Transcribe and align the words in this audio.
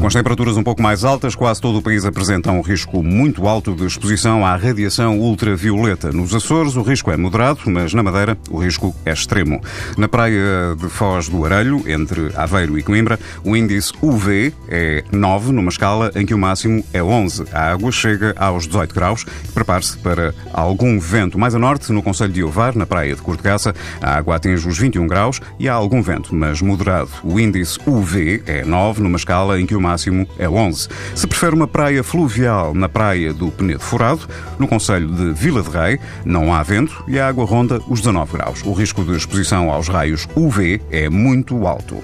Com 0.00 0.06
as 0.06 0.14
temperaturas 0.14 0.56
um 0.56 0.62
pouco 0.62 0.80
mais 0.80 1.04
altas, 1.04 1.34
quase 1.34 1.60
todo 1.60 1.76
o 1.76 1.82
país 1.82 2.06
apresenta 2.06 2.50
um 2.50 2.62
risco 2.62 3.02
muito 3.02 3.46
alto 3.46 3.74
de 3.74 3.84
exposição 3.84 4.46
à 4.46 4.56
radiação 4.56 5.18
ultravioleta. 5.18 6.10
Nos 6.10 6.34
Açores, 6.34 6.74
o 6.74 6.80
risco 6.80 7.10
é 7.10 7.18
moderado, 7.18 7.60
mas 7.66 7.92
na 7.92 8.02
Madeira, 8.02 8.36
o 8.48 8.56
risco 8.56 8.96
é 9.04 9.12
extremo. 9.12 9.60
Na 9.98 10.08
praia 10.08 10.74
de 10.74 10.88
Foz 10.88 11.28
do 11.28 11.44
Arelho, 11.44 11.84
entre 11.86 12.32
Aveiro 12.34 12.78
e 12.78 12.82
Coimbra, 12.82 13.20
o 13.44 13.54
índice 13.54 13.92
UV 14.00 14.54
é 14.68 15.04
9, 15.12 15.52
numa 15.52 15.68
escala 15.68 16.10
em 16.14 16.24
que 16.24 16.32
o 16.32 16.38
máximo 16.38 16.82
é 16.94 17.02
11. 17.02 17.44
A 17.52 17.70
água 17.70 17.92
chega 17.92 18.34
aos 18.38 18.66
18 18.66 18.94
graus. 18.94 19.26
Prepare-se 19.52 19.98
para 19.98 20.34
algum 20.54 20.98
vento 20.98 21.38
mais 21.38 21.54
a 21.54 21.58
norte, 21.58 21.92
no 21.92 22.02
Conselho 22.02 22.32
de 22.32 22.42
Ovar, 22.42 22.74
na 22.74 22.86
praia 22.86 23.14
de 23.14 23.20
Cortegaça, 23.20 23.74
a 24.00 24.16
água 24.16 24.36
atinge 24.36 24.66
os 24.66 24.78
21 24.78 25.06
graus 25.06 25.42
e 25.58 25.68
há 25.68 25.74
algum 25.74 26.00
vento, 26.00 26.34
mas 26.34 26.62
moderado. 26.62 27.10
O 27.22 27.38
índice 27.38 27.78
UV 27.86 28.42
é 28.46 28.64
9, 28.64 29.02
numa 29.02 29.18
escala 29.18 29.60
em 29.60 29.66
que 29.66 29.76
o 29.76 29.80
máximo 29.80 29.89
é 30.38 30.48
11. 30.48 30.88
Se 31.14 31.26
prefere 31.26 31.54
uma 31.54 31.66
praia 31.66 32.02
fluvial 32.02 32.74
na 32.74 32.88
praia 32.88 33.32
do 33.32 33.50
Penedo 33.50 33.80
Furado, 33.80 34.28
no 34.58 34.68
Conselho 34.68 35.08
de 35.08 35.32
Vila 35.32 35.62
de 35.62 35.70
Rei, 35.70 35.98
não 36.24 36.52
há 36.52 36.62
vento 36.62 37.04
e 37.08 37.18
a 37.18 37.28
água 37.28 37.44
ronda 37.44 37.80
os 37.88 38.00
19 38.00 38.32
graus. 38.32 38.62
O 38.64 38.72
risco 38.72 39.04
de 39.04 39.16
exposição 39.16 39.70
aos 39.70 39.88
raios 39.88 40.28
UV 40.34 40.80
é 40.90 41.08
muito 41.08 41.66
alto. 41.66 42.02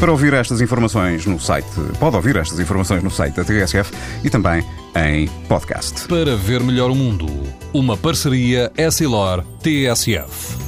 Para 0.00 0.10
ouvir 0.10 0.32
estas 0.32 0.60
informações 0.60 1.26
no 1.26 1.40
site, 1.40 1.68
pode 1.98 2.16
ouvir 2.16 2.36
estas 2.36 2.60
informações 2.60 3.02
no 3.02 3.10
site 3.10 3.34
da 3.34 3.44
TSF 3.44 3.92
e 4.24 4.30
também 4.30 4.64
em 4.94 5.28
podcast. 5.48 6.06
Para 6.08 6.36
ver 6.36 6.62
melhor 6.62 6.90
o 6.90 6.94
mundo, 6.94 7.26
uma 7.72 7.96
parceria 7.96 8.72
Essilor-TSF. 8.76 10.67